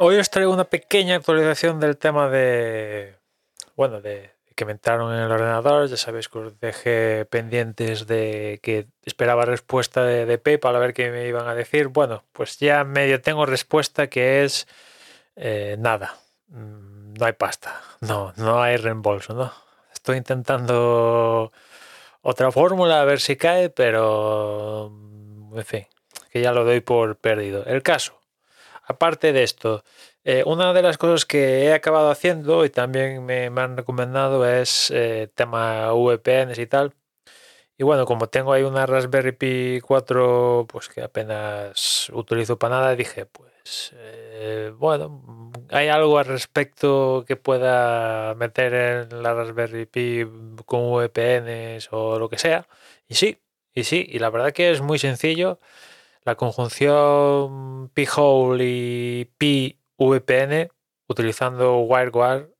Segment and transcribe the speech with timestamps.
[0.00, 3.16] Hoy os traigo una pequeña actualización del tema de,
[3.74, 5.88] bueno, de que me entraron en el ordenador.
[5.88, 11.10] Ya sabéis que os dejé pendientes de que esperaba respuesta de, PayPal a ver qué
[11.10, 11.88] me iban a decir.
[11.88, 14.68] Bueno, pues ya medio tengo respuesta que es
[15.34, 16.14] eh, nada.
[16.46, 17.82] Mm, no hay pasta.
[18.00, 19.52] No, no hay reembolso, ¿no?
[19.92, 21.50] Estoy intentando
[22.22, 24.92] otra fórmula a ver si cae, pero
[25.56, 25.86] en fin,
[26.30, 27.64] que ya lo doy por perdido.
[27.66, 28.17] El caso
[28.88, 29.84] Aparte de esto,
[30.24, 34.90] eh, una de las cosas que he acabado haciendo y también me, han recomendado es
[34.90, 36.94] eh, tema VPNs y tal.
[37.76, 42.96] Y bueno, como tengo ahí una Raspberry Pi 4, pues que apenas utilizo para nada,
[42.96, 48.74] dije, pues eh, bueno, hay algo al respecto que pueda meter
[49.12, 50.24] en la Raspberry Pi
[50.66, 52.66] con VPNs o lo que sea.
[53.06, 53.38] Y sí,
[53.74, 55.60] y sí, y la verdad que es muy sencillo.
[56.28, 60.68] La conjunción p-hole y p-vpn
[61.06, 62.50] utilizando WireGuard,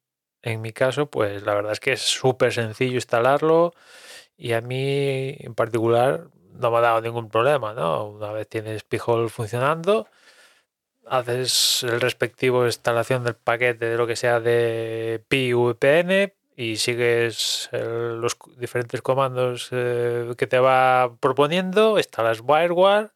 [0.40, 3.74] en mi caso, pues la verdad es que es súper sencillo instalarlo
[4.38, 8.06] y a mí en particular no me ha dado ningún problema, ¿no?
[8.06, 10.08] Una vez tienes p-hole funcionando,
[11.04, 18.38] haces el respectivo instalación del paquete de lo que sea de PVPN y sigues los
[18.56, 23.10] diferentes comandos eh, que te va proponiendo, instalas WireGuard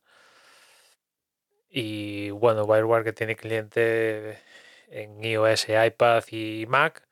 [1.73, 4.39] y bueno, WireGuard que tiene cliente
[4.89, 7.03] en iOS, iPad y Mac.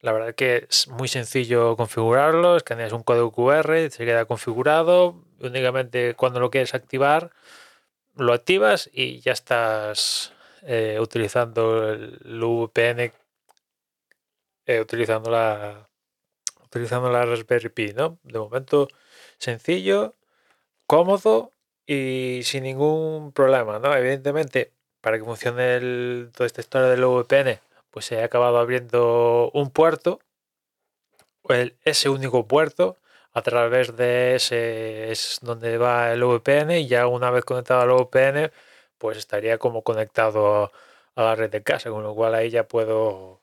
[0.00, 6.14] La verdad que es muy sencillo configurarlo, escaneas un código QR, se queda configurado, únicamente
[6.14, 7.32] cuando lo quieres activar,
[8.16, 10.32] lo activas y ya estás
[10.62, 13.12] eh, utilizando el, VPN,
[14.66, 15.88] eh, utilizando la
[16.64, 18.18] utilizando la Raspberry Pi, ¿no?
[18.24, 18.88] De momento
[19.38, 20.16] sencillo,
[20.86, 21.55] cómodo
[21.86, 23.94] y sin ningún problema, ¿no?
[23.94, 27.60] Evidentemente, para que funcione el, toda esta historia del VPN,
[27.90, 30.20] pues se ha acabado abriendo un puerto,
[31.48, 32.98] el, ese único puerto,
[33.32, 37.90] a través de ese es donde va el VPN y ya una vez conectado al
[37.90, 38.50] VPN,
[38.98, 40.72] pues estaría como conectado
[41.14, 43.42] a la red de casa, con lo cual ahí ya puedo,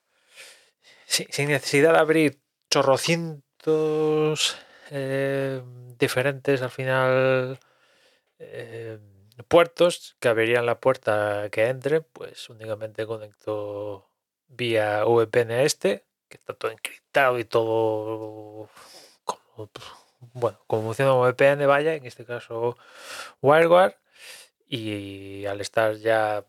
[1.05, 2.39] sin, necesidad de abrir
[2.69, 4.57] chorrocientos
[4.91, 5.61] eh,
[5.99, 7.59] diferentes al final
[8.39, 8.99] eh,
[9.47, 14.09] puertos que abrirían la puerta que entre, pues únicamente conecto
[14.47, 18.69] vía VPN este, que está todo encriptado y todo
[19.23, 19.69] como,
[20.33, 22.77] bueno, como funciona un VPN, vaya, en este caso
[23.41, 23.95] WireGuard,
[24.67, 26.45] y al estar ya,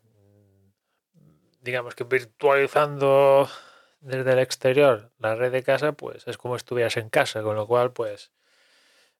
[1.60, 3.48] digamos que virtualizando
[4.00, 7.66] desde el exterior la red de casa, pues es como estuvieras en casa, con lo
[7.66, 8.32] cual, pues,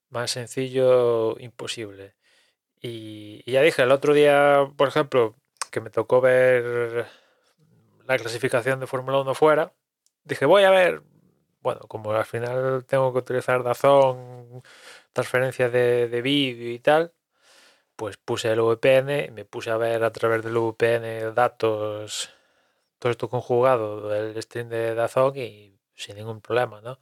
[0.09, 2.15] más sencillo imposible.
[2.87, 5.35] Y, ya dije, el otro día, por ejemplo,
[5.71, 7.07] que me tocó ver
[8.05, 9.73] la clasificación de Fórmula 1 fuera,
[10.23, 11.01] dije, voy a ver,
[11.61, 14.63] bueno, como al final tengo que utilizar Dazón,
[15.13, 17.13] transferencia de, vídeo y tal,
[17.95, 22.29] pues puse el VPN, me puse a ver a través del VPN datos,
[22.99, 26.93] todo esto conjugado del stream de Dazón y sin ningún problema, ¿no?
[26.93, 26.99] O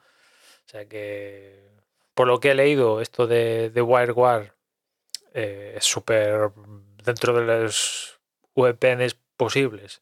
[0.68, 1.70] sea que,
[2.14, 4.54] por lo que he leído, esto de, de WireGuard
[5.34, 6.52] eh, es súper
[7.04, 8.20] dentro de los
[8.56, 10.02] VPNs posibles.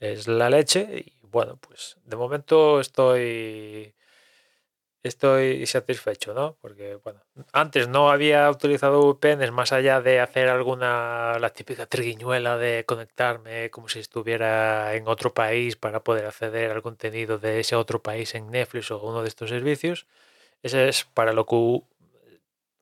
[0.00, 3.94] Es la leche y bueno, pues de momento estoy
[5.02, 6.56] estoy satisfecho, ¿no?
[6.60, 7.22] Porque bueno,
[7.52, 13.70] antes no había utilizado VPNs más allá de hacer alguna la típica triguiñuela de conectarme
[13.70, 18.34] como si estuviera en otro país para poder acceder al contenido de ese otro país
[18.34, 20.06] en Netflix o uno de estos servicios.
[20.62, 21.82] Ese es para lo que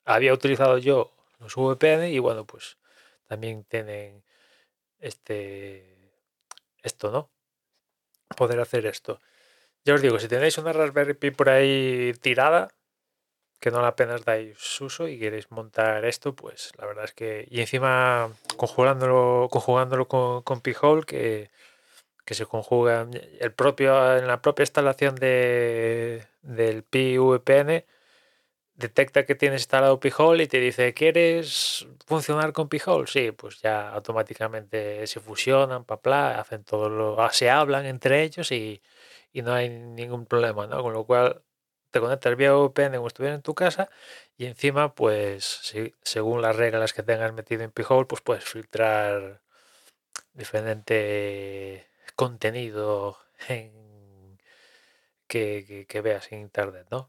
[0.04, 2.78] había utilizado yo los VPN y bueno, pues
[3.26, 4.22] también tienen
[4.98, 6.12] este
[6.82, 7.30] esto, ¿no?
[8.36, 9.20] Poder hacer esto.
[9.84, 12.68] Ya os digo, si tenéis una Raspberry Pi por ahí tirada,
[13.60, 17.46] que no la apenas dais uso y queréis montar esto, pues la verdad es que.
[17.50, 21.50] Y encima conjugándolo, conjugándolo con, con P-Hole, que,
[22.24, 23.06] que, se conjuga
[23.40, 27.84] el propio, en la propia instalación de, del Pi VPN
[28.80, 33.06] detecta que tienes instalado P-Hole y te dice, ¿quieres funcionar con P-Hole?
[33.06, 38.50] Sí, pues ya automáticamente se fusionan, papla, hacen todo lo, ah, se hablan entre ellos
[38.52, 38.82] y,
[39.34, 40.82] no hay ningún problema, ¿no?
[40.82, 41.42] Con lo cual
[41.90, 43.90] te conectas vía VPN como estuviera en tu casa
[44.36, 45.72] y encima, pues,
[46.02, 49.42] según las reglas que tengas metido en P-Hole, pues puedes filtrar
[50.34, 53.18] diferente contenido
[55.26, 57.08] que, que veas en internet, ¿no?